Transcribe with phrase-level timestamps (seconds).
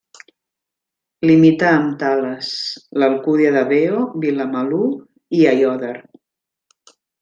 [1.31, 2.49] Limita amb Tales,
[3.03, 4.93] l'Alcúdia de Veo, Vilamalur
[5.43, 5.97] i Aiòder.